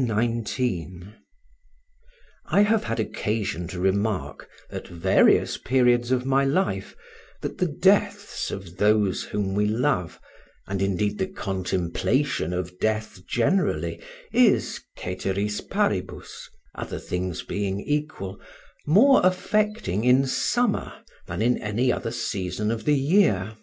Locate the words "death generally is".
12.80-14.80